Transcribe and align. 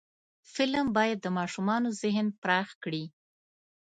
فلم 0.53 0.87
باید 0.97 1.17
د 1.21 1.27
ماشومانو 1.37 1.89
ذهن 2.01 2.27
پراخ 2.41 2.69
کړي 2.83 3.03